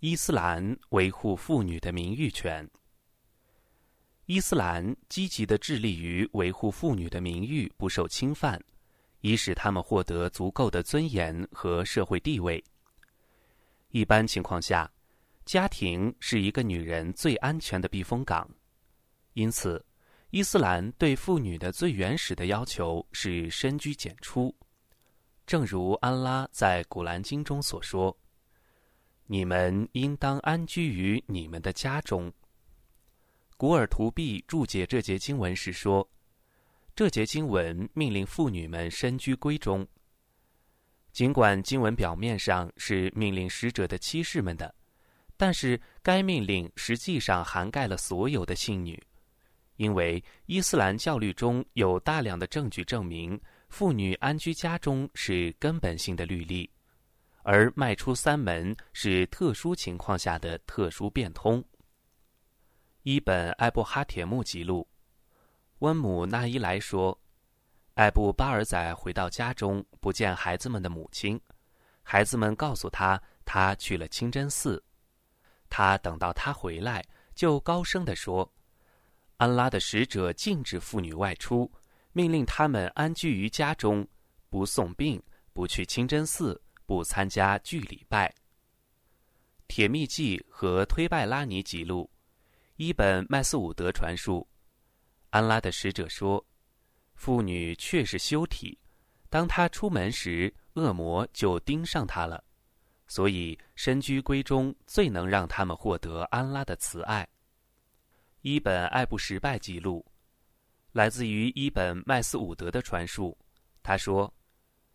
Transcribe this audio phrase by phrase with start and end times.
[0.00, 2.68] 伊斯兰维护妇女的名誉权。
[4.26, 8.62] 伊斯兰积极的致力于维护妇女的名誉不受侵犯，
[9.22, 12.62] 以使她们获得足够的尊严和社会地位。
[13.88, 14.88] 一般情况下，
[15.44, 18.48] 家庭是一个女人最安全的避风港，
[19.32, 19.84] 因此，
[20.30, 24.54] 伊斯兰对妇女的最原始的要求是深居简出，
[25.44, 28.16] 正如安拉在古兰经中所说。
[29.30, 32.32] 你们应当安居于你们的家中。
[33.58, 36.08] 古尔图毕注解这节经文时说
[36.96, 39.86] ：“这节经文命令妇女们身居闺中。
[41.12, 44.74] 尽管经文表面上是命令使者的妻室们的，
[45.36, 48.98] 但是该命令实际上涵盖了所有的信女，
[49.76, 53.38] 因为伊斯兰教律中有大量的证据证明，
[53.68, 56.70] 妇女安居家中是根本性的律例。”
[57.50, 61.64] 而迈出三门是特殊情况下的特殊变通。
[63.04, 64.86] 一本艾布哈铁木记录，
[65.78, 67.18] 温姆纳伊莱说，
[67.94, 71.40] 艾布巴尔仔回到家中不见孩子们的母亲，
[72.02, 74.84] 孩子们告诉他他去了清真寺。
[75.70, 77.02] 他等到他回来，
[77.34, 78.52] 就高声地说
[79.38, 81.72] ：“安拉的使者禁止妇女外出，
[82.12, 84.06] 命令他们安居于家中，
[84.50, 85.22] 不送病，
[85.54, 88.34] 不去清真寺。”不参加聚礼拜。
[89.66, 92.10] 铁密记和推拜拉尼记录，
[92.76, 94.48] 一本麦斯伍德传述，
[95.28, 96.42] 安拉的使者说
[97.14, 98.78] ：“妇女确是修体，
[99.28, 102.42] 当她出门时，恶魔就盯上她了。
[103.06, 107.28] 所以身居闺中最能让他们获得安拉的慈爱。”
[108.40, 110.02] 一本艾布什拜记录，
[110.92, 113.36] 来自于一本麦斯伍德的传述，
[113.82, 114.32] 他说。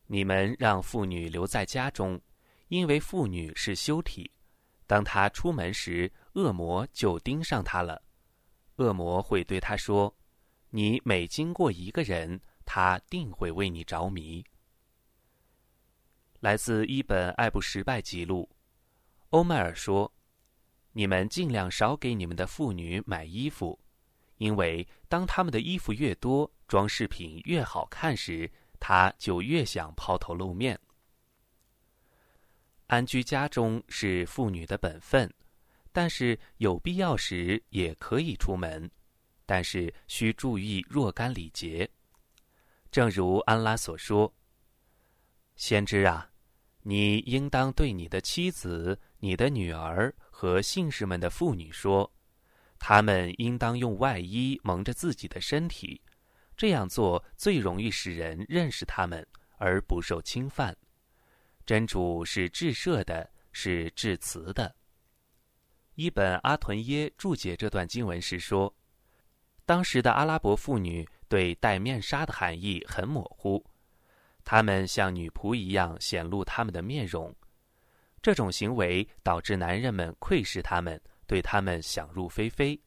[0.07, 2.19] 你们让妇女留在家中，
[2.67, 4.29] 因为妇女是修体。
[4.85, 8.01] 当她出门时，恶魔就盯上她了。
[8.75, 10.13] 恶魔会对她说
[10.69, 14.43] ：“你每经过一个人，他定会为你着迷。”
[16.41, 18.49] 来自一本艾布什拜记录，
[19.29, 20.13] 欧迈尔说
[20.91, 23.79] ：“你们尽量少给你们的妇女买衣服，
[24.37, 28.51] 因为当他们的衣服越多，装饰品越好看时。”
[28.85, 30.77] 他就越想抛头露面。
[32.87, 35.33] 安居家中是妇女的本分，
[35.93, 38.91] 但是有必要时也可以出门，
[39.45, 41.89] 但是需注意若干礼节。
[42.91, 44.33] 正如安拉所说
[45.55, 46.29] ：“先知啊，
[46.81, 52.11] 你应当对你的妻子、你的女儿和信士们的妇女说，
[52.77, 56.01] 他们应当用外衣蒙着自己的身体。”
[56.63, 60.73] 这样做最容易使人认识他们而不受侵犯。
[61.65, 64.73] 真主是至赦的，是至慈的。
[65.95, 68.73] 伊本阿屯耶注解这段经文时说
[69.67, 73.61] ：“当时的阿拉伯妇女对戴面纱的含义很模糊，
[74.45, 77.35] 她们像女仆一样显露她们的面容。
[78.21, 80.97] 这种行为导致男人们窥视她们，
[81.27, 82.79] 对她们想入非非，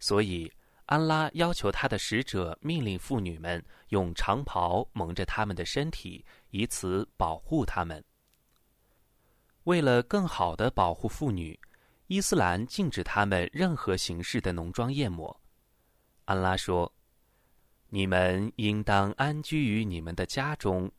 [0.00, 0.52] 所以。”
[0.92, 8.04] 安拉要求他的使者命令妇女们用长袍蒙着他们的身体，以此保护他们。
[9.64, 11.58] 为了更好的保护妇女，
[12.08, 15.34] 伊斯兰禁止他们任何形式的浓妆艳抹。
[16.26, 16.92] 安拉说
[17.88, 20.92] ：“你们应当安居于你们的家中，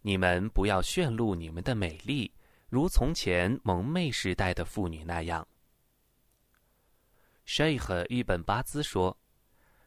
[0.00, 2.32] 你们不要炫露你们的美丽，
[2.70, 5.46] 如从前蒙昧时代的妇女那样。”
[7.48, 9.18] Sheikh 伊本巴兹说：“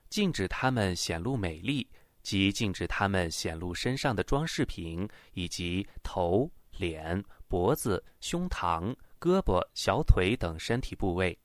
[0.10, 1.88] 禁止他们显露美丽，
[2.24, 11.38] 即禁止他们显露身上的装饰品以及头、脸、脖子、胸膛、胳膊、小腿等身体部位，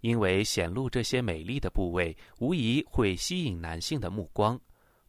[0.00, 4.60] 因为显露这些美丽的部位，无疑会吸引男性的目光，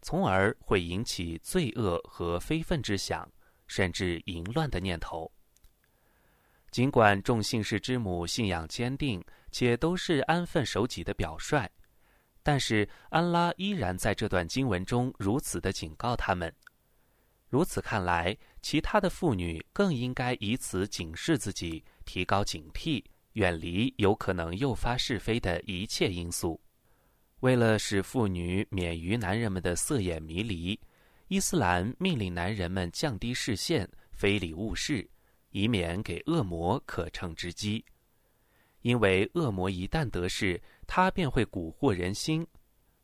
[0.03, 3.27] 从而会引起罪恶和非分之想，
[3.65, 5.29] 甚至淫乱的念头。
[6.69, 9.19] 尽管众姓氏之母信仰坚定。”
[9.53, 11.69] 且都是安分守己的表率，
[12.41, 16.53] 但是安拉依然在这段经文中如此的警告他们。
[17.47, 23.03] 如此看来，其他的妇女更应该以此警示自己，提高警惕，
[23.33, 26.59] 远离有可能诱发是非的一切因素。
[27.41, 30.79] 为了使妇女免于男人们的色眼迷离，
[31.27, 35.07] 伊斯兰命令男人们降低视线，非礼勿视，
[35.51, 37.85] 以免给恶魔可乘之机。
[38.83, 42.45] 因为恶魔一旦得势，他便会蛊惑人心。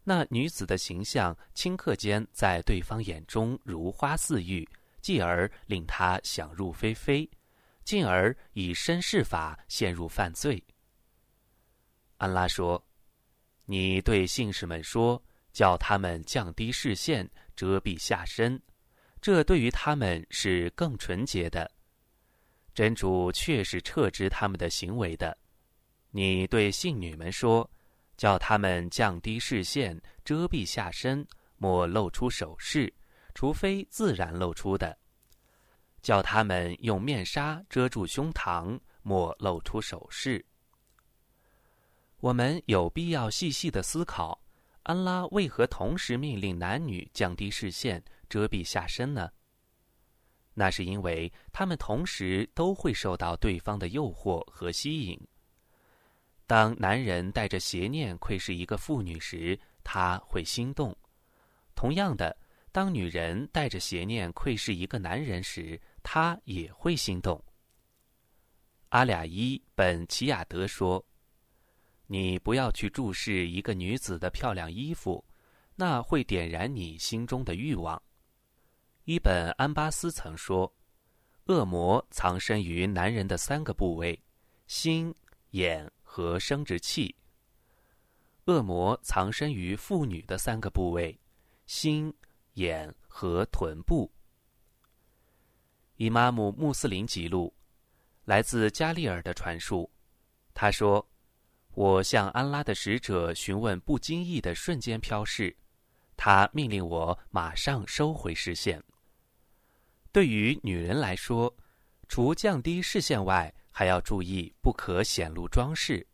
[0.03, 4.67] 那女子的形象顷刻间在对方眼中如花似玉，
[5.01, 7.29] 继而令他想入非非，
[7.83, 10.63] 进而以身试法陷入犯罪。
[12.17, 12.83] 安拉说
[13.65, 15.21] ：“你对信士们说，
[15.53, 18.61] 叫他们降低视线，遮蔽下身，
[19.21, 21.71] 这对于他们是更纯洁的。
[22.73, 25.37] 真主确是撤之他们的行为的。
[26.11, 27.69] 你对信女们说，
[28.17, 31.25] 叫他们降低视线，遮蔽下身，
[31.57, 32.91] 莫露出首饰，
[33.35, 34.97] 除非自然露出的。
[36.01, 40.43] 叫他们用面纱遮住胸膛，莫露出首饰。”
[42.21, 44.41] 我们有必要细细的思考，
[44.83, 49.29] 安拉为何同时命令男女降低视线、遮蔽下身呢？
[50.53, 55.17] 那是因为他们同时都会受到对方的诱惑和吸引。
[56.49, 60.91] 当男人带着邪念窥视一个妇女时，他会心动；
[61.75, 62.35] 同样的，
[62.71, 67.39] 当女人带着邪念窥视一个男人时，他也会心动。
[68.89, 71.05] 阿俩伊本齐亚德说。
[72.07, 75.23] 你不要去注视一个女子的漂亮衣服，
[75.75, 78.01] 那会点燃你心中的欲望。
[79.03, 80.75] 伊本安巴斯曾说
[81.45, 84.19] ：“恶魔藏身于男人的三个部位：
[84.65, 85.13] 心、
[85.51, 87.15] 眼和生殖器。
[88.45, 91.15] 恶魔藏身于妇女的三个部位：
[91.67, 92.11] 心、
[92.53, 94.11] 眼和臀部。”
[95.97, 97.53] 伊玛目穆斯林记录，
[98.25, 99.87] 来自加利尔的传述，
[100.55, 101.05] 他说。
[101.75, 105.55] 我向安拉的使者询问不经意的瞬间飘逝，
[106.17, 108.83] 他命令我马上收回视线。
[110.11, 111.55] 对于女人来说，
[112.09, 116.05] 除降低视线外，还要注意不可显露装饰。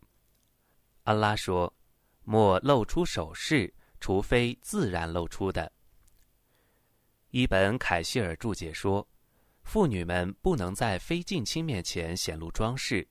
[1.02, 1.74] 安拉说
[2.24, 5.72] ：“莫露出首饰，除非自然露出的。”
[7.32, 9.08] 一本凯希尔注解说
[9.66, 13.08] ：“妇女们不能在非近亲面前显露装饰。”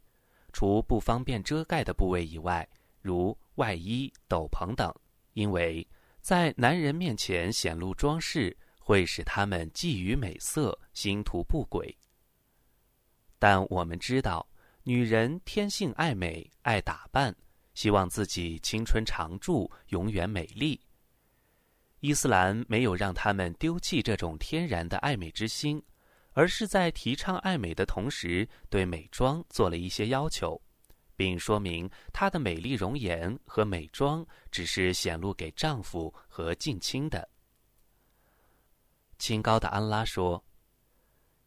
[0.54, 2.64] 除不方便遮盖的部位以外，
[3.00, 4.94] 如外衣、斗篷等，
[5.32, 5.84] 因为
[6.20, 11.98] 在男人面前显露装饰，会使他们觊觎美色，心图不轨。
[13.44, 14.48] 但我们知道，
[14.84, 17.36] 女人天性爱美、爱打扮，
[17.74, 20.80] 希望自己青春常驻、永远美丽。
[22.00, 25.82] 伊斯兰没有让他们丢弃这种天然的爱美之心。
[26.32, 30.58] 而是在提倡爱美的同时，对美妆做了一些要求，
[31.14, 37.28] 并说明她的美丽容颜和美妆只是显露给丈夫和近亲的。
[39.18, 40.42] 清高的安拉说：“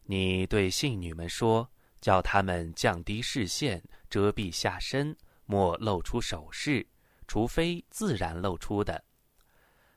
[0.06, 1.68] 你对信女们说，
[2.00, 5.16] 叫他们降低视线，遮蔽下身，
[5.46, 6.86] 莫露出首饰，
[7.26, 8.98] 除非自然露出的；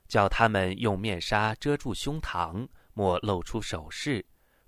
[0.08, 4.24] 叫他们用面纱遮住胸膛，莫露出首饰。”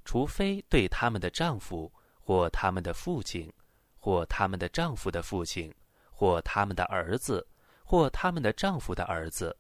[0.06, 1.90] 除非对他们的丈夫，
[2.20, 3.50] 或他们的父亲，
[3.98, 5.74] 或他们的丈夫的父亲，
[6.10, 7.48] 或他们的儿子，
[7.82, 9.56] 或他们的丈夫的儿子，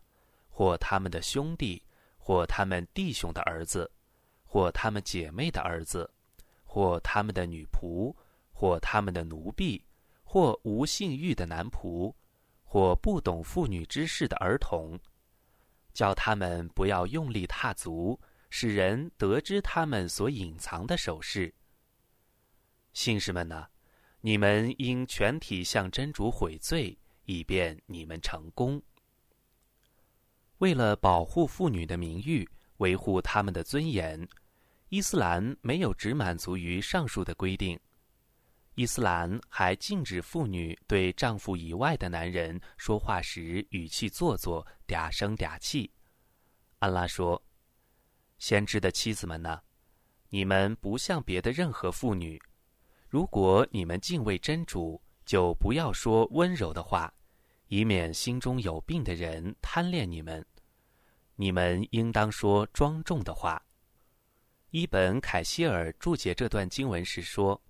[0.50, 1.82] 或他们的兄弟，
[2.18, 3.90] 或他们弟兄的儿子，
[4.44, 6.10] 或他们姐妹的儿子，
[6.74, 8.12] 或他们的女仆，
[8.52, 9.80] 或他们的奴婢，
[10.24, 12.12] 或无性欲的男仆，
[12.64, 14.98] 或不懂妇女之事的儿童，
[15.92, 18.20] 叫他们不要用力踏足。
[18.50, 21.54] 使人得知他们所隐藏的首饰。
[22.92, 23.68] 信士们呢，
[24.20, 28.82] 你们应全体向真主悔罪，以便你们成功。
[30.58, 34.28] 为了保护妇女的名誉，维护他们的尊严，
[34.94, 37.76] 伊斯兰没有只满足于上述的规定。
[38.76, 45.90] 伊斯兰还禁止妇女对丈夫以外的男人说话时语气做作、嗲声嗲气。
[46.78, 47.42] 安拉说。
[48.38, 49.60] 先知的妻子们呢？
[50.28, 52.40] 你们不像别的任何妇女。
[53.08, 57.12] 如果你们敬畏真主，就不要说温柔的话，
[57.66, 60.46] 以免心中有病的人贪恋你们。
[61.34, 63.60] 你们应当说庄重的话。
[64.74, 67.62] 伊本凯希尔注解这段经文时说：“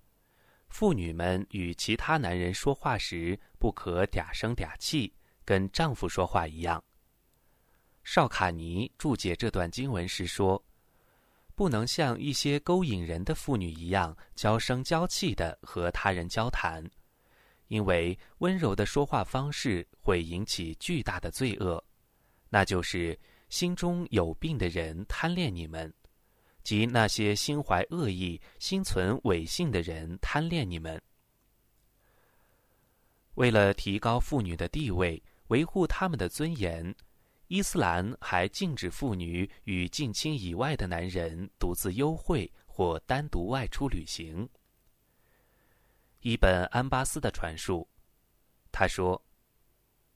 [0.69, 5.13] 妇女们与其他男人说话时，不可嗲声嗲气，
[5.45, 6.83] 跟丈夫说话一样。”
[8.03, 10.59] 绍卡尼注解这段经文时说
[11.53, 16.83] ：“不能像一些勾引人的妇女一样娇声娇气的和他人交谈，
[17.67, 21.85] 因为温柔的说话方式会引起巨大的罪恶，
[22.49, 23.15] 那就是
[23.49, 25.93] 心中有病的人贪恋你们，
[26.65, 31.01] 及那些心怀恶意、心存伪信的人贪恋你们。
[33.35, 36.93] 为了提高妇女的地位，维护他们的尊严。”
[37.47, 44.49] 伊斯兰还禁止妇女与近亲以外的男人独自幽会或单独外出旅行。
[46.21, 47.87] 伊本安巴斯的传述。
[48.71, 49.23] 他说：“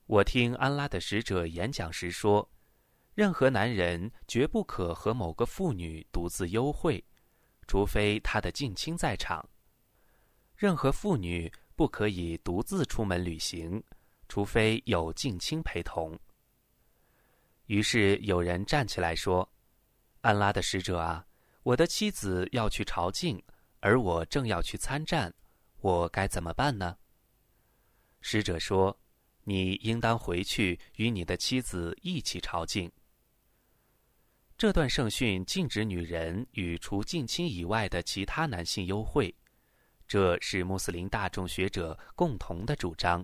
[0.08, 2.50] 我听安拉的使者演讲时说，
[3.19, 7.03] 任何男人绝不可和某个妇女独自幽会，
[7.67, 9.45] 除非他的近亲在场；
[10.55, 13.83] 任何妇女不可以独自出门旅行，
[14.29, 16.17] 除非有近亲陪同。”
[17.67, 19.45] 于是有人站起来说
[20.23, 21.27] ：“安拉的使者啊，
[21.63, 23.38] 我的妻子要去朝觐，
[23.81, 25.29] 而我正要去参战，
[25.81, 26.95] 我该怎么办呢？”
[28.21, 28.97] 使者说
[29.43, 32.89] ：“你应当回去与你的妻子一起朝觐。”
[34.59, 39.33] 这段圣训禁止女人与除近亲以外的其他男性幽会，
[40.05, 43.23] 这是穆斯林大众学者共同的主张。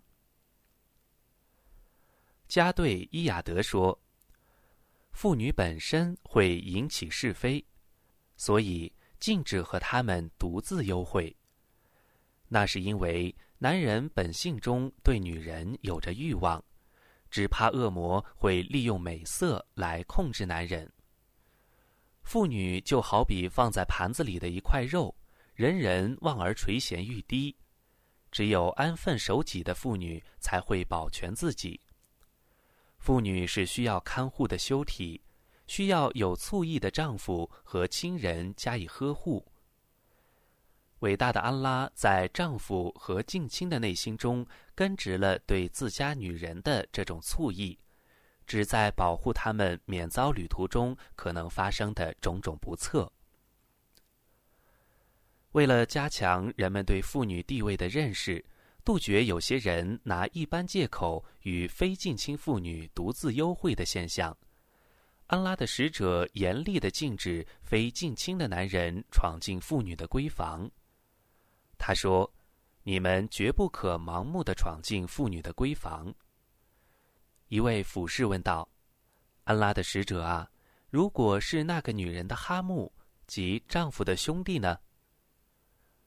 [2.48, 4.02] 加对伊雅德说。
[5.12, 7.62] 妇女本身会引起是非，
[8.38, 8.90] 所以
[9.20, 11.36] 禁止和他们独自幽会。
[12.48, 16.64] 那是因为男人本性中对女人有着欲望，
[17.30, 20.90] 只怕恶魔会利用美色来控制男人。
[22.26, 25.16] 妇女就好比放在盘子里的一块肉，
[25.54, 27.56] 人人望而垂涎欲滴，
[28.32, 31.80] 只有安分守己的妇女才会保全自己。
[32.98, 35.22] 妇女是需要看护的修体，
[35.68, 39.46] 需要有醋意的丈夫和亲人加以呵护。
[41.00, 47.78] 伟大的安拉在丈夫和近亲的内心中根植了对自家女人的这种醋意，
[48.46, 53.12] 旨在保护他们免遭旅途中可能发生的种种不测。
[55.52, 58.44] 为了加强人们对妇女地位的认识。
[58.86, 64.38] 杜绝有些人拿一般借口与非近亲妇女独自幽会的现象，
[65.26, 70.70] 安拉的使者严厉的禁止非近亲的男人闯进妇女的闺房。
[71.80, 72.32] 他说
[72.86, 76.14] ：“你们绝不可盲目的闯进妇女的闺房。”
[77.48, 78.68] 一位俯视问道
[79.46, 80.50] ：“安拉的使者啊，
[80.90, 82.92] 如果是那个女人的哈木
[83.28, 84.80] 及丈夫的兄弟呢？”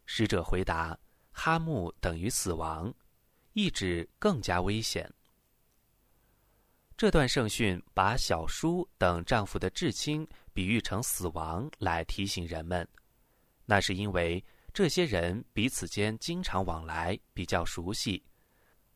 [0.07, 0.99] 使者回答。
[1.41, 2.93] 哈木等于死亡，
[3.53, 5.09] 意指更加危险。
[6.97, 12.87] 这段圣训把小叔等丈夫的至亲比喻成死亡，来提醒人们，
[13.65, 18.21] 那是因为这些人彼此间经常往来，比较熟悉，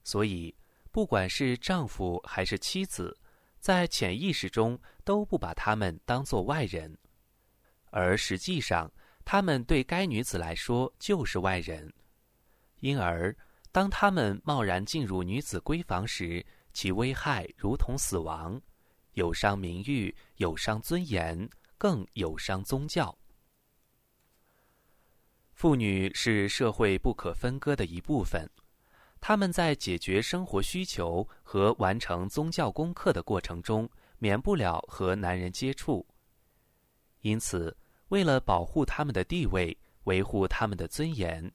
[0.02, 0.52] 所以
[0.92, 3.18] 不管是丈夫还是妻子，
[3.58, 6.96] 在潜意识中都不把他们当作外人，
[7.90, 8.92] 而实际上
[9.24, 11.92] 他们对该女子来说就是外人。
[12.80, 13.34] 因而，
[13.70, 16.44] 当他们贸然进入女子闺房时，
[16.74, 18.60] 其危害如同死亡，
[19.12, 23.16] 有伤名誉，有伤尊严，更有伤宗教。
[25.54, 28.50] 妇女是社会不可分割的一部分，
[29.24, 33.88] 他们在解决生活需求和完成宗教功课的过程中，
[34.18, 36.04] 免不了和男人接触。
[37.20, 37.74] 因此，
[38.08, 41.48] 为了保护他们的地位，维护他们的尊严。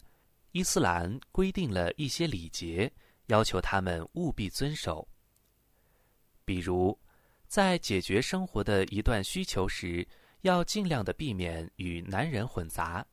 [0.53, 2.89] 伊斯兰规定了一些礼节，
[3.25, 5.05] 要求他们务必遵守。
[6.45, 6.97] 比如，
[7.47, 10.07] 在解决生活的一段需求时，
[10.39, 13.05] 要尽量的避免与男人混杂；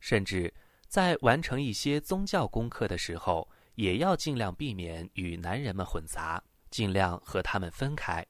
[0.00, 0.52] 甚至
[0.88, 8.26] 在完成一些宗教功课的时候，也要尽量避免与男人们混杂，尽量和他们分开。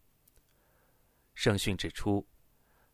[1.35, 2.27] 圣训指出，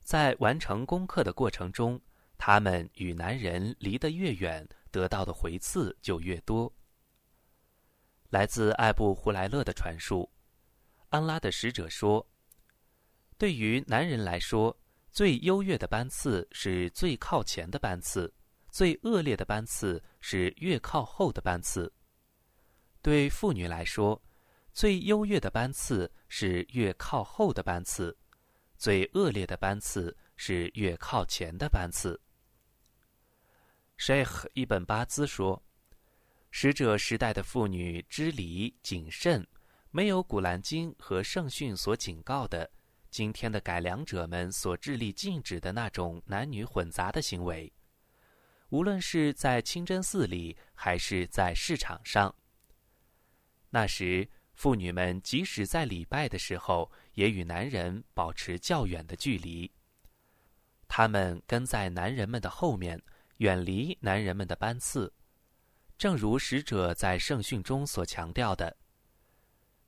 [0.01, 2.01] 在完成功课的过程中，
[2.37, 4.69] 他们与男人离得越远。
[4.91, 6.73] 得到的回赐就越多。
[8.31, 10.33] 来自艾布胡莱勒的传述，
[11.11, 12.27] 安拉的使者说
[13.37, 14.75] ：“对于男人来说，
[15.13, 18.33] 最优越的班次是最靠前的班次；
[18.71, 21.93] 最恶劣的班次是越靠后的班次。
[23.09, 24.21] 对妇女来说，
[24.71, 28.15] 最优越的班次是越靠后的班次；
[28.77, 32.21] 最恶劣的班次是越靠前的班次。”
[33.97, 35.63] Sheikh 伊本巴兹说
[36.53, 39.49] ：“使者时代的妇女知礼谨慎，
[39.91, 42.71] 没有古兰经和圣训所警告的，
[43.11, 47.73] 今天的改良者们所致力禁止的那种男女混杂的行为。
[48.69, 52.35] 无论是在清真寺里，还是在市场上，
[53.71, 59.71] 那时妇女们即使在礼拜的时候，也与男人保持较远的距离。
[60.87, 63.01] 他们跟在男人们的后面。”
[63.39, 65.13] 远离男人们的班次，
[65.97, 68.77] 正如使者在圣训中所强调的。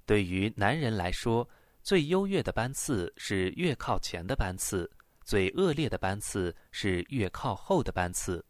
[0.06, 1.48] 对于男人来说，
[1.82, 4.88] 最优越的班次是越靠前的班次；
[5.24, 8.46] 最恶劣的班次是越靠后的班次。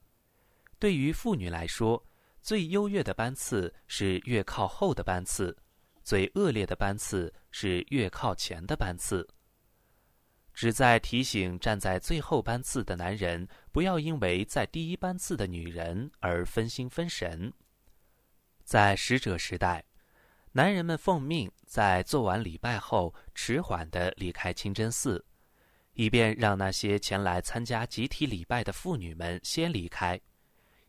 [0.78, 2.06] 对于妇女来说，
[2.42, 5.56] 最优越的班次是越靠后的班次，
[6.02, 9.28] 最恶劣的班次是越靠前的班次。
[10.52, 17.52] 旨在提醒站在最后班次的男人，不要因为在第一班次的女人而分心分神。
[18.64, 19.84] 在使者时代，
[20.52, 25.24] 男人们奉命在做完礼拜后迟缓地离开清真寺，
[25.92, 30.20] 以便让那些前来参加集体礼拜的妇女们先离开，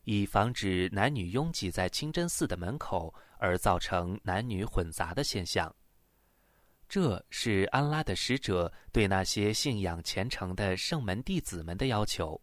[0.03, 5.73] 以防止男女拥挤在清真寺的门口而造成男女混杂的现象。
[6.89, 12.39] 这是安拉的使者对那些信仰虔诚的圣门弟子们的要求。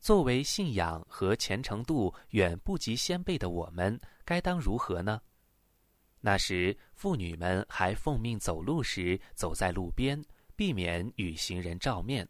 [0.00, 5.20] 作为信仰和虔诚度远不及先辈的我们，该当如何呢？
[6.20, 10.22] 那时，妇女们还奉命走路时走在路边，
[10.56, 12.28] 避免与行人照面。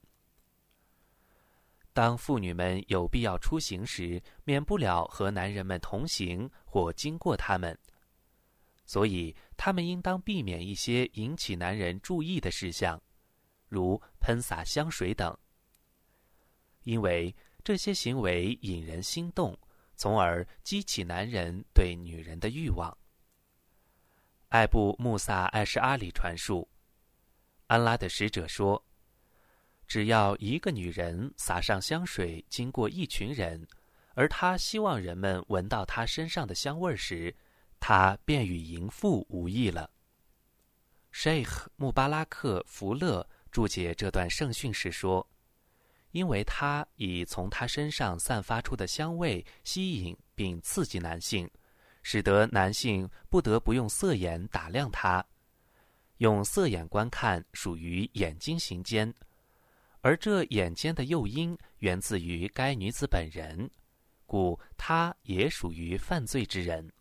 [1.94, 7.78] 当妇女们有必要出行时，免不了和男人们同行或经过他们。
[8.84, 13.00] 所以，他们应当避免一些引起男人注意的事项，
[13.68, 15.34] 如喷洒香水等，
[16.82, 19.56] 因为这些行为引人心动，
[19.96, 22.94] 从而激起男人对女人的欲望。
[24.48, 26.68] 艾布穆萨艾什阿里传述，
[27.68, 28.84] 安拉的使者说
[29.94, 33.64] ：“只要一个女人洒上香水经过一群人，
[34.14, 37.32] 而她希望人们闻到她身上的香味时。”
[37.78, 39.88] 她便与淫妇无异了。
[41.12, 45.24] Sheikh 穆巴拉克福勒注解这段圣训时说
[46.10, 51.48] ：“因为她以从她身上散发出的香味吸引并刺激男性，
[52.02, 55.24] 使得男性不得不用色眼打量她。
[56.16, 59.14] 用色眼观看属于眼睛行间，
[60.04, 63.70] 而这眼尖的诱因源自于该女子本人，
[64.26, 66.92] 故她也属于犯罪之人。”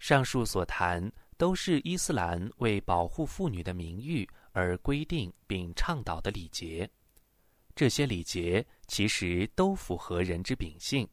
[0.00, 6.90] 上述所谈都是伊斯兰为保护妇女的名誉而规定并倡导的礼节，
[7.74, 11.06] 这些礼节其实都符合人之秉性，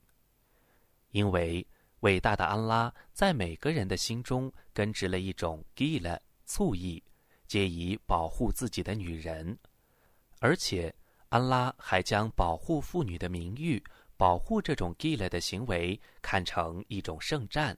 [1.11, 1.67] 因为
[1.99, 7.03] 伟大的安拉在每个人的心中根植了一种 gila 醋意，
[7.45, 9.57] 皆以保护自己的女人，
[10.39, 10.93] 而且
[11.29, 13.83] 安拉还将保护妇女的名誉、
[14.15, 17.77] 保护这种 gila 的行为看成一种圣战。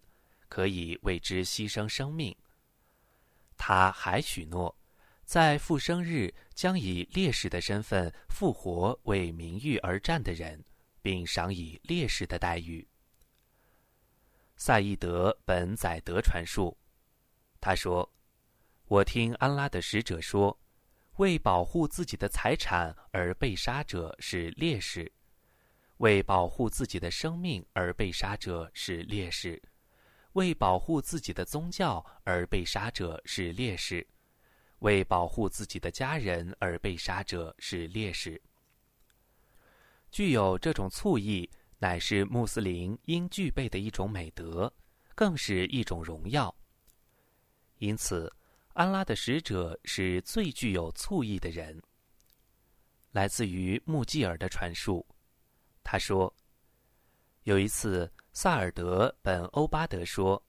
[0.50, 2.36] 可以为之牺牲生命。
[3.56, 4.76] 他还许诺，
[5.24, 10.66] 在复生日将以烈士的身份复活为名誉而战的人，
[11.04, 12.86] 并赏以烈士的待遇。
[14.56, 16.76] 赛义德本宰德传述，
[17.62, 18.12] 他说
[18.90, 20.60] ：“我听安拉的使者说，
[21.20, 25.06] 为保护自己的财产而被杀者是烈士；
[25.98, 29.62] 为保护自己的生命而被杀者是烈士。”
[30.34, 34.06] 为保护自己的宗教而被杀者是烈士，
[34.80, 38.42] 为保护自己的家人而被杀者是烈士。
[40.12, 44.72] 具有这种醋意，乃是穆斯林应具备的一种美德，
[45.16, 46.56] 更是一种荣耀。
[47.80, 48.32] 因此，
[48.80, 51.84] 安拉的使者是最具有醋意的人。
[53.12, 55.06] 来自于穆继尔的传述，
[55.84, 56.34] 他说
[57.44, 60.42] ：“有一次。”萨尔德本欧巴德说：“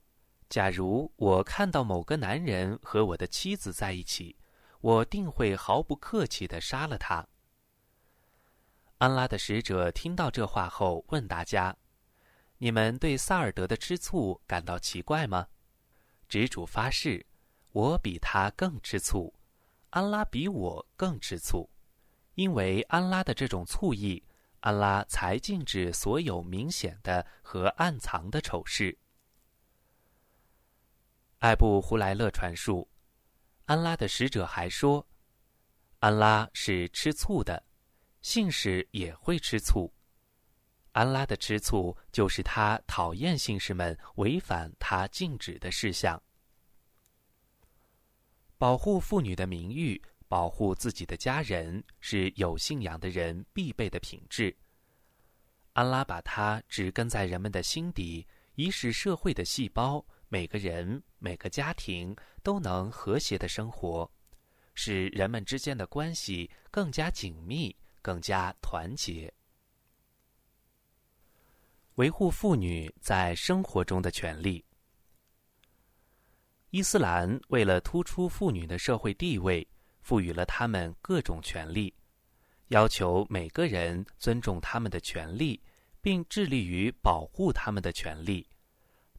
[0.49, 4.37] 假如我看到某个男人和我的妻子在一起，
[4.81, 7.27] 我定会毫不客气地杀了他。”
[8.99, 11.77] 安拉的使者听到这话后问大家
[12.59, 15.49] ：“你们对萨尔德的吃醋感到奇怪吗？”
[16.29, 17.27] 执主发誓
[17.73, 19.35] ：“我比他更吃醋，
[19.91, 21.69] 安拉比我更吃醋，
[22.35, 24.23] 因为安拉的这种醋意。”
[24.61, 28.99] 安拉才禁止所有明显的和暗藏的丑事。
[31.39, 32.87] 艾布胡莱勒传述，
[33.65, 35.07] 安拉的使者还说，
[36.01, 37.65] 安拉是吃醋的，
[38.21, 39.91] 信使也会吃醋。
[40.93, 46.23] 安拉的吃醋就是他讨厌信士们违反他禁止的事项。
[48.61, 50.01] 保护妇女的名誉。
[50.29, 54.57] 保护自己的家人是有信仰的人必备的品质。
[55.73, 64.09] 安拉把它植根在人们的心底，以使社会的细胞、每个人、每个家庭都能和谐的生活，
[64.75, 69.35] 使人们之间的关系更加紧密、更加团结。
[71.97, 74.65] 维护妇女在生活中的权利。
[76.71, 79.67] 伊斯兰为了突出妇女的社会地位。
[80.03, 81.95] 赋予了他们各种权利，
[82.69, 85.61] 要求每个人尊重他们的权利，
[86.01, 88.45] 并致力于保护他们的权利，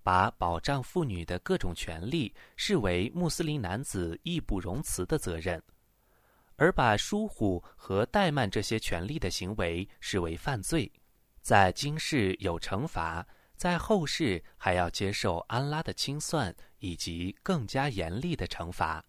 [0.02, 5.62] 把保障妇女的各种权利视为穆斯林男子义不容辞的责任，
[6.56, 10.92] 而把疏忽和怠慢这些权利的行为视为犯罪，
[11.42, 13.26] 在今世有惩罚，
[13.62, 19.06] 在后世还要接受安拉的清算以及更加严厉的惩罚。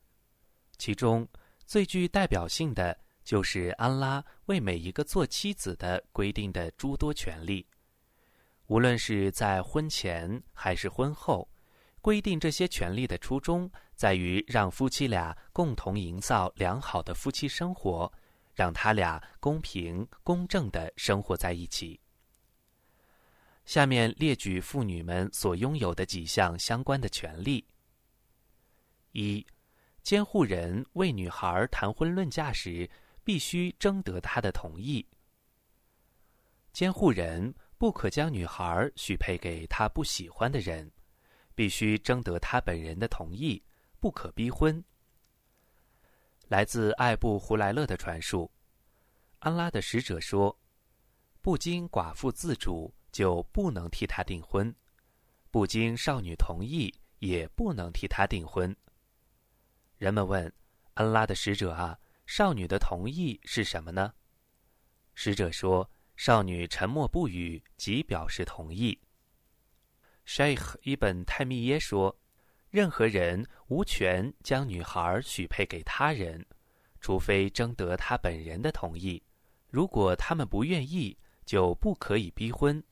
[0.76, 1.26] 其中
[1.64, 2.98] 最具代表性的。
[3.24, 7.64] 就是安拉为每一个做妻子的规定的诸多权利，
[8.66, 11.48] 无论是在婚前还是婚后，
[12.00, 18.12] 规定这些权利的初衷在于让夫妻俩共同营造良好的夫妻生活，
[18.56, 22.00] 让他俩公平公正的生活在一起。
[23.64, 27.66] 下面列举妇女们所拥有的几项相关的权利：
[29.12, 29.46] 一，
[30.02, 32.88] 监护人为女孩谈婚论嫁时。
[33.24, 35.06] 必须征得她的同意。
[36.72, 40.90] 监护人不可将女孩许配给他不喜欢的人，
[41.54, 43.62] 必须征得他本人的同意，
[44.00, 44.82] 不可逼婚。
[46.48, 48.50] 来自艾布胡莱勒的传述，
[49.38, 50.58] 安拉的使者说
[51.40, 54.74] ：“不经寡妇自主，就不能替她订婚；
[55.52, 58.74] 不经少女同意，也不能替她订婚。”
[59.98, 60.52] 人们问
[60.94, 61.96] 安拉的使者啊。
[62.24, 64.14] 少女的同意是什么呢？
[65.12, 68.98] 使者说：“少女沉默不语，即表示同意。”
[70.24, 72.16] Sheikh 伊本泰密耶说
[72.70, 76.46] ：“任何人无权将女孩许配给他人，
[77.00, 79.22] 除非征得他本人的同意。
[79.68, 82.82] 如果他们不愿意，就不可以逼婚。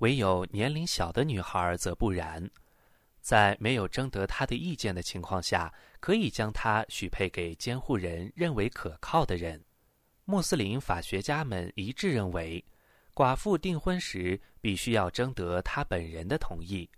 [0.00, 2.46] 唯有年龄小的女孩则不然。”
[3.22, 9.62] 在没有征得她的意见的情况下，可以将她许配给监护人认为可靠的人。
[10.24, 12.64] 穆斯林法学家们一致认为，
[13.14, 16.88] 寡妇订婚时必须要征得她本人的同意，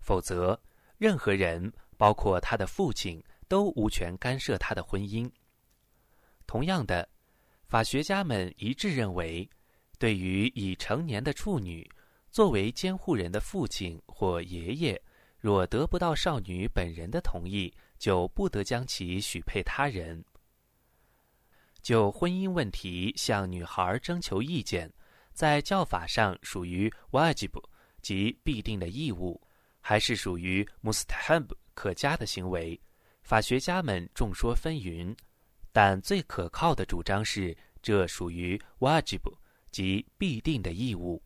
[0.00, 0.58] 否则
[0.96, 5.30] 任何人，包括他的父亲，都无权干涉他的婚姻。
[6.46, 7.06] 同样的，
[7.66, 9.48] 法学家们一致认为，
[9.98, 11.86] 对于已成年的处女，
[12.34, 15.00] 作为监护人的父亲或爷爷。
[15.38, 20.24] 若得不到少女本人的同意，就不得将其许配他人。
[21.80, 24.92] 就婚姻问题向女孩征求意见，
[25.32, 27.52] 在教法上属于 wajib
[28.02, 29.40] 即必定的义务，
[29.80, 32.80] 还是属于 mustahab 可加的行为？
[33.22, 35.16] 法学家们众说纷纭，
[35.70, 39.20] 但最可靠的主张是，这属于 wajib
[39.70, 41.22] 即必定的义务。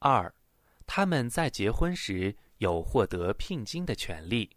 [0.00, 0.34] 二。
[0.86, 4.50] 他们在结婚时有获得聘金的权利。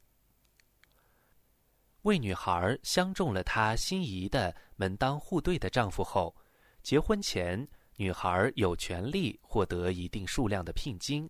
[2.01, 6.35] 为女孩相中了她心仪的门当户对的丈夫后，
[6.81, 11.29] 结婚前女孩有权利获得一定数量的聘金，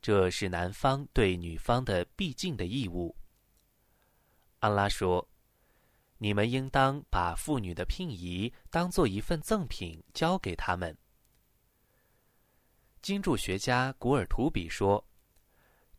[0.00, 3.14] 这是男方对女方的必尽的义务。
[4.60, 5.28] 安拉说
[6.18, 10.96] ：“你们应当把妇女的聘仪当做一份赠品交给他们。”
[13.00, 15.04] 经注学家古尔图比说：“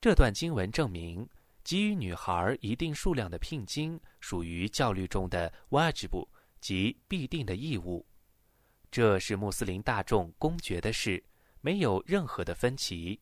[0.01, 1.27] 这段经文证明，
[1.63, 6.27] 给予女孩一定数量的聘金属于教律中的 wajib，
[6.59, 8.05] 即必定的义务。
[8.91, 11.23] 这是穆斯林大众公决的事，
[11.61, 13.19] 没有任何的分歧。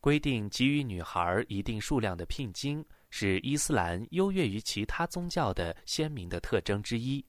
[0.00, 7.24] 规定给予女孩一定数量的聘金，是伊斯兰优越于其他宗教的鲜明的特征之一。”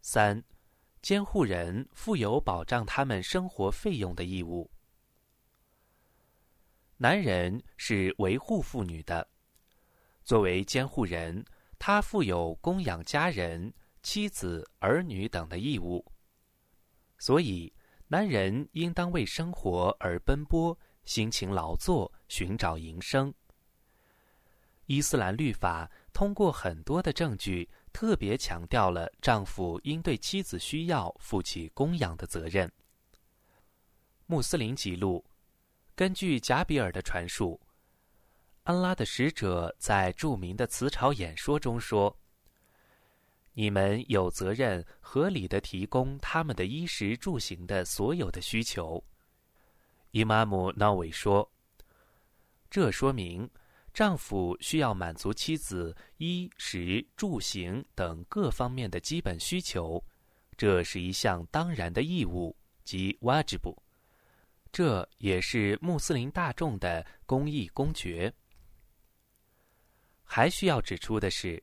[0.00, 0.42] 三。
[1.02, 4.70] 监护人负有保障他们生活费用的义务。
[6.96, 9.28] 男人是维护妇女的，
[10.22, 11.44] 作为监护人，
[11.76, 16.06] 他负有供养家人、妻子、儿女等的义务。
[17.18, 17.72] 所以，
[18.06, 23.34] 男人应当为生活而奔波，辛勤劳作，寻找营生。
[24.86, 27.68] 伊斯兰律法通过很多的证据。
[27.92, 32.70] 特别强调了丈夫应对妻子需要负起供养的责任。
[34.26, 35.24] 穆斯林记录，
[35.94, 37.60] 根据贾比尔的传述，
[38.62, 42.16] 安拉的使者在著名的辞朝演说中说
[43.52, 49.04] ：“你们有责任合理的提供他们的衣食住行的所有的需求。”
[50.12, 51.52] 伊玛目纳韦说
[52.70, 53.48] ：“这说明。”
[53.92, 60.02] 丈夫需要满足妻子衣食住行等各方面的基本需求，
[60.56, 63.76] 这是一项当然的义务，即 wajib。
[64.72, 68.32] 这也是穆斯林大众的公义公爵。
[70.24, 71.62] 还需要指出的是，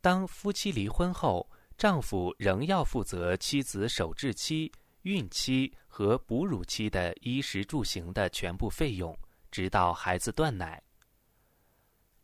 [0.00, 4.70] 当夫妻离婚后，丈夫仍要负责妻子守制期
[5.02, 9.18] 孕期和哺乳期的衣食住行的全部费用，
[9.50, 10.80] 直到孩子断奶。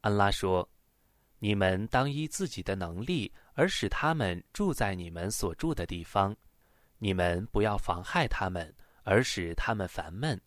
[0.05, 0.69] 安拉说
[1.41, 6.37] ：“你们当依自己的能力而使他们住在你们所住的地方，
[6.99, 8.71] 你们不要妨害他们，
[9.03, 10.39] 而使他们烦闷。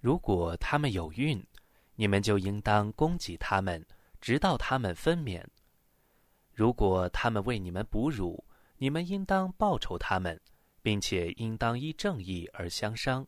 [0.00, 1.42] 如果他们有孕，
[1.94, 3.82] 你们就应当供给他们，
[4.20, 5.42] 直到他们分娩。
[6.52, 8.44] 如果他们为你们哺乳，
[8.76, 10.38] 你们应当报酬他们。”
[10.84, 13.24] 并且应当依正义而相商。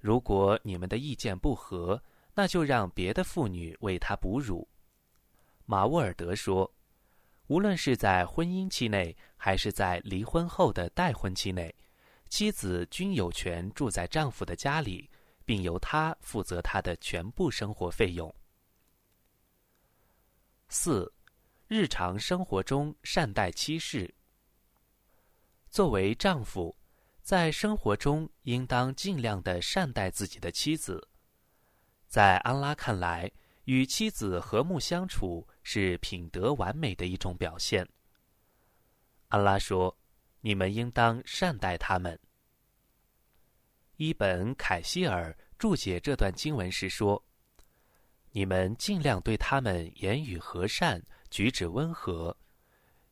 [0.00, 2.02] 如果你们的意见不合，
[2.34, 4.68] 那就让别的妇女为他哺乳。
[5.66, 6.74] 马沃尔德说
[7.46, 11.74] ：“无论是在婚姻期内，还是在离婚后的待婚期内，
[12.28, 15.08] 妻子均有权住在丈夫的家里，
[15.44, 18.34] 并由他负责他的全部生活费用。”
[20.68, 21.12] 四，
[21.68, 24.12] 日常生活中善待妻室。
[25.70, 26.76] 作为丈夫，
[27.22, 31.08] 在生活中应当尽量的善待自己的妻子。
[32.08, 33.30] 在安拉看来，
[33.64, 37.88] 与妻子和睦相处是品德完美的一种表现。
[39.28, 39.96] 安拉说
[40.40, 42.18] ：“你们应当善待他们。”
[43.96, 47.24] 伊本·凯希尔注解这段经文时说
[48.30, 52.36] ：“你们尽量对他们言语和善，举止温和。”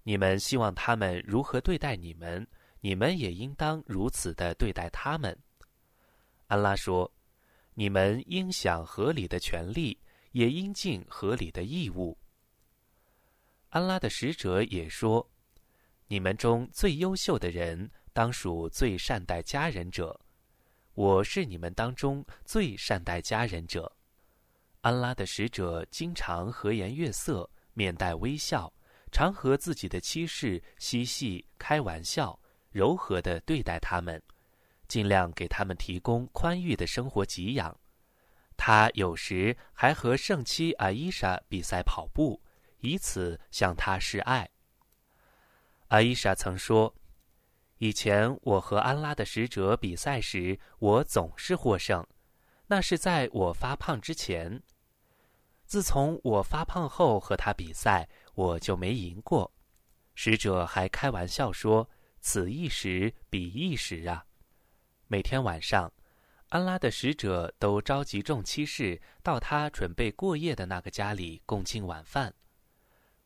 [0.04, 2.44] 你们希望他们如何对待你们，
[2.80, 5.38] 你们也应当如此的对待他们。
[6.48, 7.08] 安拉说
[7.74, 9.98] ：“你们应享合理的权利，
[10.32, 12.16] 也应尽合理的义务。”
[13.70, 15.30] 安拉的使者也说
[16.08, 20.20] ：“你们中最优秀的人，当属最善待家人者。
[20.94, 23.90] 我是你们当中最善待家人者。”
[24.82, 28.72] 安拉的使者经常和颜悦色，面带微笑。
[29.10, 32.38] 常和自己的妻室嬉戏、开玩笑，
[32.70, 34.20] 柔和的对待他们，
[34.92, 37.74] 尽量给他们提供宽裕的生活给养。
[38.58, 42.42] 他有时还和圣妻阿伊莎比赛跑步，
[42.80, 44.50] 以此向她示爱。
[45.88, 46.94] 阿伊莎曾说
[47.78, 52.06] ：“以前我和安拉的使者比赛时，我总是获胜，
[52.66, 54.62] 那是在我发胖之前。
[55.64, 59.52] 自从我发胖后和他比赛。”我就没赢过。
[60.14, 61.86] 使者还开玩笑说
[62.18, 64.24] ：“此一时，彼一时啊！”
[65.12, 65.92] 每天晚上，
[66.48, 72.32] 安拉的使者都召集众妻室到他准备过夜的那个家里共进晚饭。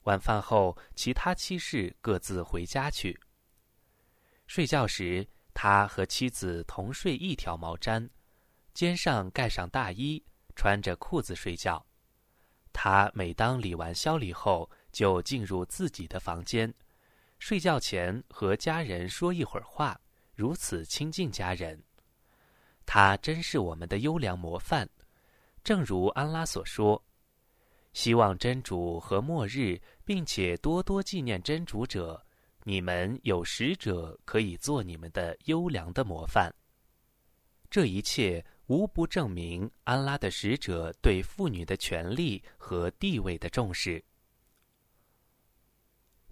[0.03, 3.17] 晚饭后，其他妻室各自回家去。
[4.49, 8.11] 睡觉时，他和妻子同睡一条毛毡，
[8.75, 10.21] 肩上盖上大衣，
[10.57, 11.87] 穿着裤子睡觉。
[12.73, 16.75] 他每当理完宵礼后，就进入自己的房间，
[17.39, 20.01] 睡觉前和家人说一会儿话，
[20.37, 21.83] 如此亲近家人。
[22.85, 24.87] 他真是我们的优良模范，
[25.65, 27.03] 正如安拉所说
[27.95, 32.23] ：“希望真主和末日，并且多多纪念真主者，
[32.65, 36.55] 你们有使者可以做你们的优良的模范。”
[37.69, 44.05] 这一切无不证明安拉的使者对妇女的权利和地位的重视。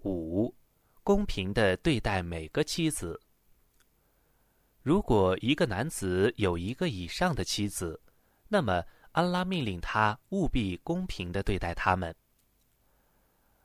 [0.03, 0.55] 五，
[1.03, 3.19] 公平的对待每个妻子。
[4.85, 7.99] 如果一个男子有一个以上的妻子，
[8.47, 12.15] 那么安拉命令他务必公平的对待他们。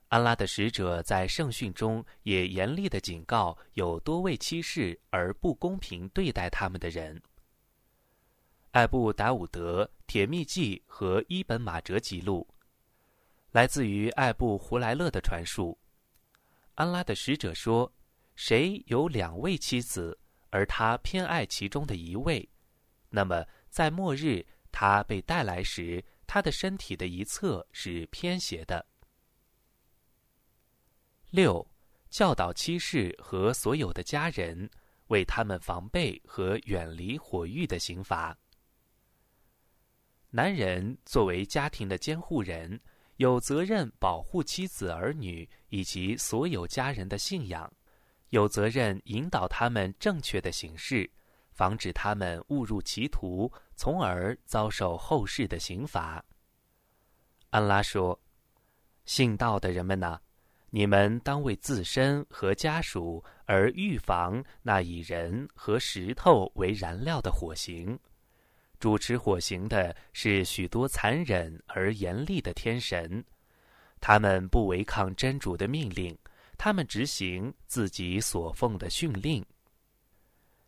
[0.09, 7.21] 安拉的使者在圣训中也严厉的警告有多位妻室而不公平对待他们的人。
[8.71, 12.49] 艾布达伍德、铁密记和伊本马哲记录，
[13.51, 15.77] 来自于艾布胡莱勒的传述。
[16.77, 17.93] 安拉的使者说
[18.37, 20.19] ：“谁有两位妻子，
[20.51, 22.49] 而他偏爱其中的一位，
[23.09, 28.85] 那么在末日他被带来时，他的身体的一侧是偏斜的。”
[31.31, 31.67] 六，
[32.09, 34.69] 教导妻室和所有的家人，
[35.07, 38.37] 为他们防备和远离火狱的刑罚。
[40.31, 42.81] 男人作为家庭的监护人。
[43.17, 47.71] 有责任保护妻子儿女以及所有家人的信仰，
[48.31, 51.09] 有责任引导他们正确的行事，
[51.53, 56.25] 防止他们误入歧途，从而遭受后世的刑罚。
[57.51, 58.19] 安拉说
[59.05, 60.21] ：“信道的人们呐，
[60.71, 67.99] 你们当为自身和家属而预防那以人和石头为燃料的火刑。”
[68.79, 73.23] 主持火刑的是许多残忍而严厉的天神，
[74.01, 76.17] 他们不违抗真主的命令，
[76.63, 79.43] 他们执行自己所奉的训令。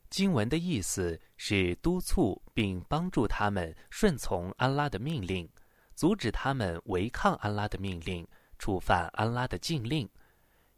[0.08, 5.46] 经文的意思是督促并帮助他们顺从安拉的命令，
[5.94, 8.26] 阻止他们违抗安拉的命令，
[8.58, 10.08] 触犯安拉的禁令，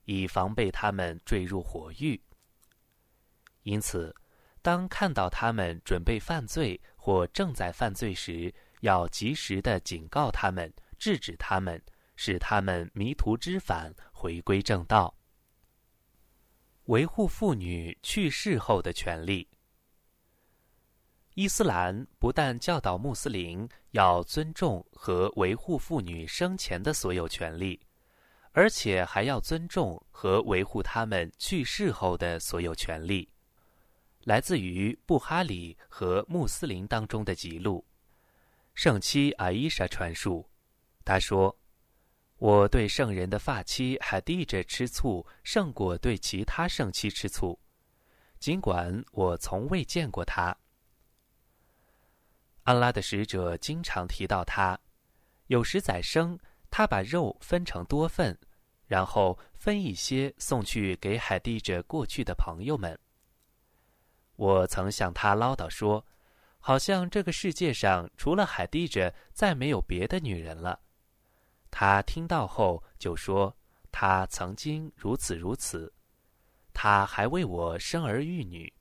[0.05, 2.21] 以防备他们坠入火狱。
[3.63, 4.13] 因此，
[4.63, 11.81] 当看到他们准备犯罪或正在犯罪时，要及时的警告他们，制止他们，
[12.17, 15.15] 使他们迷途知返，回归正道。
[16.85, 19.49] 维护妇女去世后的权利。
[21.35, 27.81] 伊斯兰不但教导穆斯林要尊重和维护妇女生前的所有权利，
[28.53, 33.29] 而且还要尊重和维护他们去世后的所有权利。
[34.21, 37.85] 来自于布哈里和穆斯林当中的记录，
[38.75, 40.49] 圣妻阿伊莎传述，
[41.05, 41.59] 他说。
[42.39, 47.59] 我对圣人的发妻还蒂着吃醋，胜过对其他圣妻吃醋，
[48.39, 50.57] 尽管我从未见过他。
[52.65, 54.79] 安拉的使者经常提到他，
[55.47, 56.39] 有时宰生，
[56.71, 58.37] 他把肉分成多份，
[58.87, 62.99] 然后分一些送去给海蒂着过去的朋友们。
[64.37, 66.05] 我曾向他唠叨说，
[66.59, 70.81] 好像这个世界上除了海蒂着，再没有别的女人了。
[71.77, 73.53] 他听到后就说
[73.91, 75.93] ：“他曾经如此如此，
[76.73, 78.73] 他还为我生儿育女。”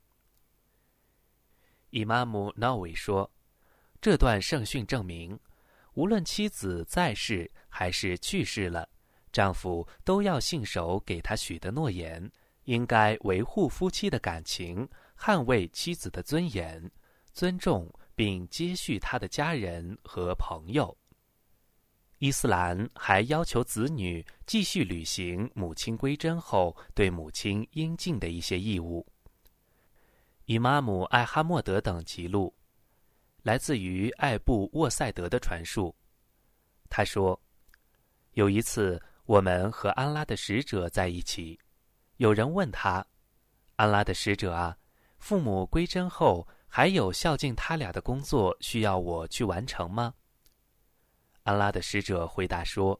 [1.90, 3.28] 伊玛目纳维说
[4.00, 5.36] ：“这段圣训证明，
[5.94, 8.88] 无论妻子在世还是去世了，
[9.32, 12.30] 丈夫都要信守给他许的诺言，
[12.62, 16.88] 应该维护夫妻的感情，捍卫妻子的尊严，
[17.32, 20.96] 尊重并接续他的家人和朋友。”
[22.24, 29.06] 伊斯兰还要求子女继续履行母亲归真后对母亲应尽的一些义务。
[30.46, 32.54] 伊玛姆艾哈默德等记录，
[33.42, 35.94] 来自于艾布沃塞德的传述。
[36.88, 37.38] 他说
[38.32, 41.60] ：“有一次，我们和安拉的使者在一起，
[42.16, 43.06] 有人问他
[43.76, 44.74] ：‘安拉的使者啊，
[45.18, 50.14] 父母归真后，还有孝敬他俩的工作需要我去完成吗？’”
[51.44, 52.98] 安拉的使者回答说：“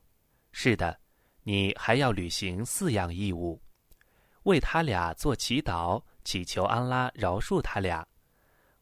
[0.52, 1.00] 是的，
[1.44, 3.58] 你还要履行四样义务：
[4.42, 8.06] 为他俩做祈祷，祈求安拉饶恕他俩；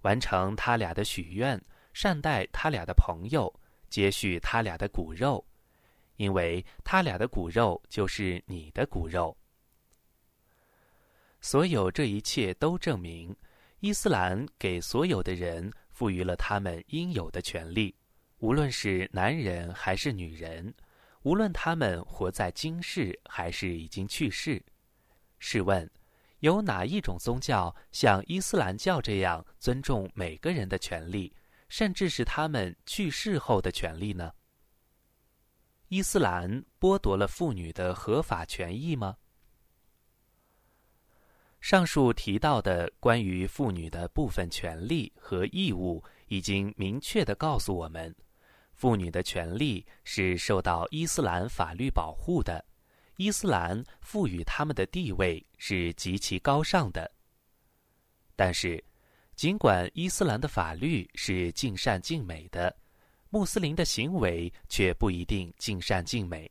[0.00, 1.60] 完成他俩的许愿，
[1.92, 3.52] 善待他俩的朋友，
[3.88, 5.44] 接续他俩的骨肉，
[6.16, 9.36] 因为他俩的骨肉就是你的骨肉。
[11.40, 13.34] 所有这一切都证明，
[13.78, 17.94] 伊斯兰给所有的人赋予了他们应有的权利。”
[18.42, 20.74] 无论是男人还是女人，
[21.22, 24.60] 无论他们活在今世还是已经去世，
[25.38, 25.88] 试问，
[26.40, 31.32] 有哪一种宗教像伊斯兰教这样尊重每个人的权利，
[31.68, 34.32] 甚至是他们去世后的权利呢？
[35.86, 39.16] 伊斯兰剥夺了妇女的合法权益吗？
[41.60, 48.12] 上述提到的关于妇女的部分权利和义务，已经明确的告诉我们。
[48.82, 52.64] 妇女的权利是受到伊斯兰法律保护的，
[53.14, 57.08] 伊斯兰赋予他们的地位是极其高尚的。
[58.34, 58.82] 但是，
[59.36, 62.76] 尽管伊斯兰的法律是尽善尽美的，
[63.30, 66.50] 穆斯林的行为却不一定尽善尽美。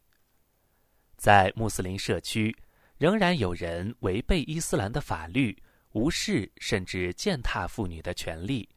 [1.18, 2.56] 在穆斯林社区，
[2.98, 5.54] 仍然有人违背伊斯兰的法律，
[5.92, 8.70] 无视甚至践踏妇女的权利，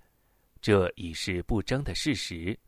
[0.61, 2.59] 这已是不争的事实。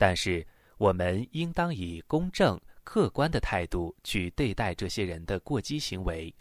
[0.00, 0.46] 但是，
[0.78, 6.34] 我们应当以公正、客观的态度去对待这些人的过激行为，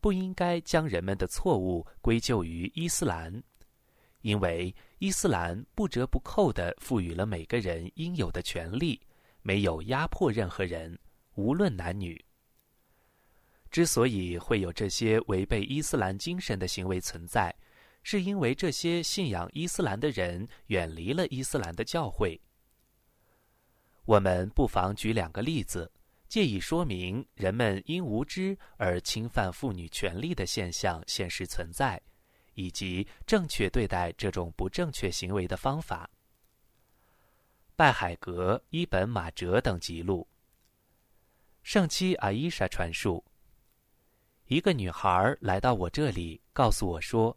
[0.00, 3.40] 不应该将人们的错误归咎于伊斯兰，
[4.22, 9.00] 因为伊斯兰不折不扣地赋予了每个人应有的权利，
[9.40, 10.98] 没有压迫任何人，
[11.36, 12.20] 无论男女。
[13.70, 17.54] 之所以会有这些违背伊斯兰精神的行为存在，
[18.02, 22.36] 是因为这些信仰伊斯兰的人远离了伊斯兰的教诲。
[24.06, 25.90] 我们不妨举两个例子，
[26.28, 32.00] 借以说明人们因无知而侵犯妇女权利的现象现实存在，
[32.54, 36.08] 以及正确对待这种不正确行为的方法。
[37.74, 40.26] 拜海格、伊本马哲等记录，
[41.64, 43.24] 圣妻阿伊莎传述：
[44.46, 47.36] 一个女孩来到我这里，告诉我说，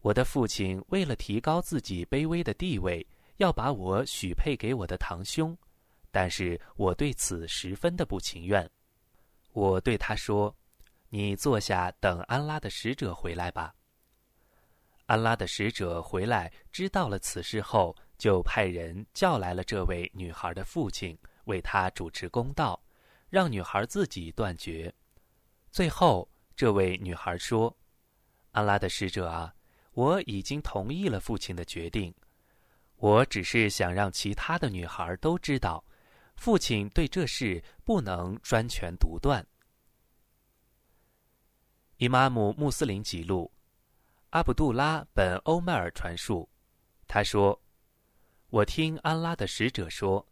[0.00, 3.04] 我的父亲为了提高自己卑微的地位，
[3.38, 5.56] 要把我许配给我的堂兄。
[6.16, 8.66] 但是我对此十分的不情愿。
[9.52, 10.56] 我对他说
[11.12, 13.74] ：“你坐下，等安拉的使者回来吧。”
[15.04, 22.82] 安拉的使者回来，知道了此事后，就派人叫来了这位女孩的父亲，为她主持公道，
[23.28, 24.90] 让女孩自己断绝。
[25.70, 27.76] 最后，这位女孩说
[28.52, 29.54] ：“安拉的使者啊，
[29.92, 32.14] 我已经同意了父亲的决定。
[32.96, 35.84] 我只是想让其他的女孩都知道，
[36.36, 39.44] 父亲对这事不能专权独断。”
[41.98, 43.50] 伊玛目穆斯林记录。
[44.30, 46.46] 阿卜杜拉本欧迈尔传述，
[47.06, 47.58] 他说
[48.50, 50.26] ：“我听安拉的使者说，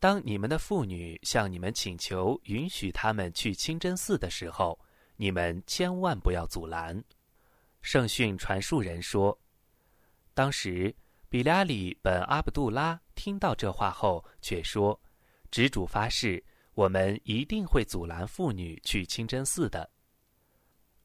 [0.00, 4.76] 当你们的妇女向你们请求允许他们去清真寺的时候，
[5.16, 7.04] 你们千万不要阻拦。”
[7.80, 9.38] 圣训传述人说
[10.34, 10.92] ：“当时
[11.28, 15.00] 比拉里本阿卜杜拉听到这话后，却说
[15.50, 16.42] ：‘执主发誓，
[16.74, 19.90] 我们一定会阻拦妇女去清真寺的。’”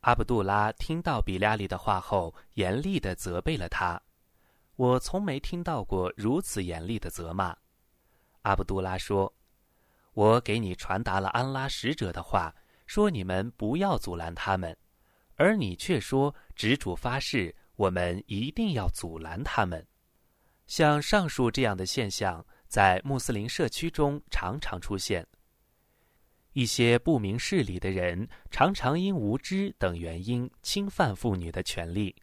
[0.02, 4.02] 阿卜杜拉听到比拉里的话后，严厉地责备了他。
[4.76, 7.56] 我从没听到过如此严厉的责骂。
[8.42, 9.34] 阿卜杜拉说
[10.14, 12.54] ：“我给你传达了安拉使者的话，
[12.86, 14.76] 说你们不要阻拦他们，
[15.36, 19.88] 而你却说执主发誓，我们一定要阻拦他们。”
[20.68, 25.24] 像上述这样的现象，在穆斯林社区中常常出现。
[26.54, 32.16] 一些不明事理的人常常因无知等原因侵犯妇女的权利。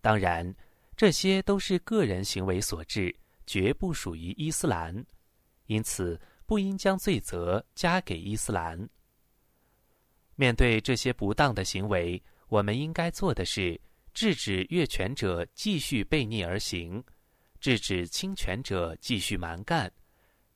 [0.00, 0.50] 当然，
[0.96, 3.14] 这些都是个人行为所致，
[3.44, 5.04] 绝不属于伊斯兰，
[5.66, 8.88] 因此不应将罪责加给伊斯兰。
[10.36, 13.78] 面对这些不当的行为，我们应该做的是
[14.14, 17.04] 制止越权者继续背逆而行，
[17.64, 19.90] 制止侵权者继续蛮干。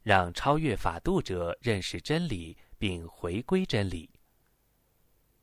[0.02, 4.10] 让超越法度者认识真理并回归真理。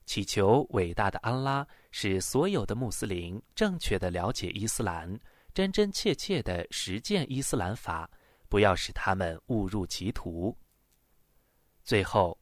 [0.06, 5.20] 祈求伟大的安拉使所有的穆斯林正确的了解伊斯兰，
[5.56, 8.08] 真真切切的实践伊斯兰法，
[8.48, 10.56] 不要使他们误入歧途。
[11.84, 12.40] 最后，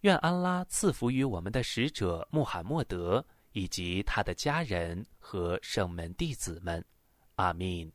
[0.00, 6.84] 愿安拉赐福于我们的使者穆罕默德以及他的家人和圣门弟子们，
[7.36, 7.92] 阿敏。